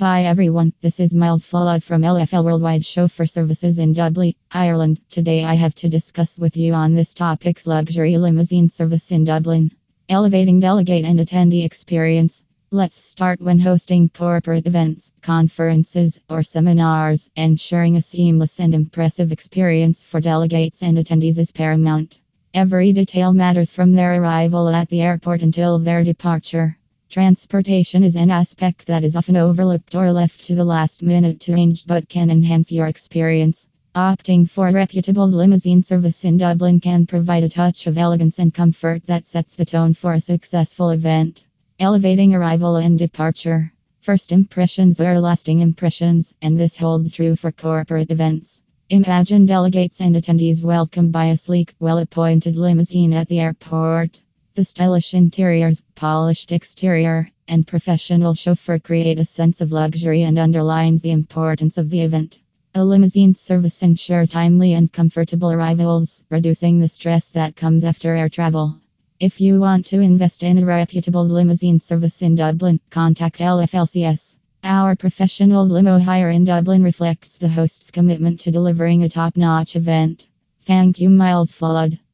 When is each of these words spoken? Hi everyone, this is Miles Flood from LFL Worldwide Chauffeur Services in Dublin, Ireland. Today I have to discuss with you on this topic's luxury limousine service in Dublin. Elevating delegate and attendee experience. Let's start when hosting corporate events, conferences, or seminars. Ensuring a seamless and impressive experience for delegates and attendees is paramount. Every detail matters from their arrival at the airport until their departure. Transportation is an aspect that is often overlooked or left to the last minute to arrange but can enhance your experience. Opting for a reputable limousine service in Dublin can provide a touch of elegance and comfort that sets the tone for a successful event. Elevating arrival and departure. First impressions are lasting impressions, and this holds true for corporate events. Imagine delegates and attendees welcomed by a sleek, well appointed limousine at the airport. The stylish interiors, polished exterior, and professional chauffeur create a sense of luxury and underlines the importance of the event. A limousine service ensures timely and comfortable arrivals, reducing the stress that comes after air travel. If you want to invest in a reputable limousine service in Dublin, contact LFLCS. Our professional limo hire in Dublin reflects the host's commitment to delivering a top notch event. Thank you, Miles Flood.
Hi 0.00 0.26
everyone, 0.26 0.72
this 0.80 1.00
is 1.00 1.12
Miles 1.12 1.42
Flood 1.42 1.82
from 1.82 2.02
LFL 2.02 2.44
Worldwide 2.44 2.86
Chauffeur 2.86 3.26
Services 3.26 3.80
in 3.80 3.94
Dublin, 3.94 4.32
Ireland. 4.48 5.00
Today 5.10 5.42
I 5.42 5.54
have 5.54 5.74
to 5.74 5.88
discuss 5.88 6.38
with 6.38 6.56
you 6.56 6.72
on 6.72 6.94
this 6.94 7.14
topic's 7.14 7.66
luxury 7.66 8.16
limousine 8.16 8.68
service 8.68 9.10
in 9.10 9.24
Dublin. 9.24 9.72
Elevating 10.08 10.60
delegate 10.60 11.04
and 11.04 11.18
attendee 11.18 11.64
experience. 11.64 12.44
Let's 12.70 13.04
start 13.04 13.40
when 13.40 13.58
hosting 13.58 14.08
corporate 14.08 14.68
events, 14.68 15.10
conferences, 15.20 16.20
or 16.30 16.44
seminars. 16.44 17.28
Ensuring 17.34 17.96
a 17.96 18.00
seamless 18.00 18.60
and 18.60 18.76
impressive 18.76 19.32
experience 19.32 20.00
for 20.00 20.20
delegates 20.20 20.80
and 20.84 20.96
attendees 20.96 21.40
is 21.40 21.50
paramount. 21.50 22.20
Every 22.54 22.92
detail 22.92 23.32
matters 23.32 23.72
from 23.72 23.94
their 23.94 24.22
arrival 24.22 24.68
at 24.68 24.90
the 24.90 25.00
airport 25.00 25.42
until 25.42 25.80
their 25.80 26.04
departure. 26.04 26.77
Transportation 27.10 28.04
is 28.04 28.16
an 28.16 28.30
aspect 28.30 28.86
that 28.86 29.02
is 29.02 29.16
often 29.16 29.34
overlooked 29.34 29.94
or 29.94 30.12
left 30.12 30.44
to 30.44 30.54
the 30.54 30.64
last 30.64 31.02
minute 31.02 31.40
to 31.40 31.54
arrange 31.54 31.86
but 31.86 32.06
can 32.06 32.30
enhance 32.30 32.70
your 32.70 32.86
experience. 32.86 33.66
Opting 33.94 34.48
for 34.48 34.68
a 34.68 34.72
reputable 34.72 35.26
limousine 35.26 35.82
service 35.82 36.26
in 36.26 36.36
Dublin 36.36 36.80
can 36.80 37.06
provide 37.06 37.44
a 37.44 37.48
touch 37.48 37.86
of 37.86 37.96
elegance 37.96 38.38
and 38.38 38.52
comfort 38.52 39.06
that 39.06 39.26
sets 39.26 39.56
the 39.56 39.64
tone 39.64 39.94
for 39.94 40.12
a 40.12 40.20
successful 40.20 40.90
event. 40.90 41.46
Elevating 41.80 42.34
arrival 42.34 42.76
and 42.76 42.98
departure. 42.98 43.72
First 44.02 44.30
impressions 44.30 45.00
are 45.00 45.18
lasting 45.18 45.60
impressions, 45.60 46.34
and 46.42 46.60
this 46.60 46.76
holds 46.76 47.12
true 47.12 47.36
for 47.36 47.52
corporate 47.52 48.10
events. 48.10 48.60
Imagine 48.90 49.46
delegates 49.46 50.02
and 50.02 50.14
attendees 50.14 50.62
welcomed 50.62 51.12
by 51.12 51.28
a 51.28 51.38
sleek, 51.38 51.74
well 51.80 51.96
appointed 51.96 52.56
limousine 52.56 53.14
at 53.14 53.28
the 53.28 53.40
airport. 53.40 54.20
The 54.58 54.64
stylish 54.64 55.14
interiors, 55.14 55.80
polished 55.94 56.50
exterior, 56.50 57.30
and 57.46 57.64
professional 57.64 58.34
chauffeur 58.34 58.80
create 58.80 59.20
a 59.20 59.24
sense 59.24 59.60
of 59.60 59.70
luxury 59.70 60.22
and 60.24 60.36
underlines 60.36 61.00
the 61.00 61.12
importance 61.12 61.78
of 61.78 61.90
the 61.90 62.00
event. 62.00 62.40
A 62.74 62.84
limousine 62.84 63.34
service 63.34 63.84
ensures 63.84 64.30
timely 64.30 64.72
and 64.72 64.92
comfortable 64.92 65.52
arrivals, 65.52 66.24
reducing 66.28 66.80
the 66.80 66.88
stress 66.88 67.30
that 67.30 67.54
comes 67.54 67.84
after 67.84 68.16
air 68.16 68.28
travel. 68.28 68.80
If 69.20 69.40
you 69.40 69.60
want 69.60 69.86
to 69.86 70.00
invest 70.00 70.42
in 70.42 70.58
a 70.58 70.66
reputable 70.66 71.24
limousine 71.24 71.78
service 71.78 72.20
in 72.20 72.34
Dublin, 72.34 72.80
contact 72.90 73.38
LFLCS. 73.38 74.38
Our 74.64 74.96
professional 74.96 75.68
limo 75.68 76.00
hire 76.00 76.30
in 76.30 76.44
Dublin 76.44 76.82
reflects 76.82 77.38
the 77.38 77.48
host's 77.48 77.92
commitment 77.92 78.40
to 78.40 78.50
delivering 78.50 79.04
a 79.04 79.08
top 79.08 79.36
notch 79.36 79.76
event. 79.76 80.26
Thank 80.62 80.98
you, 80.98 81.10
Miles 81.10 81.52
Flood. 81.52 82.00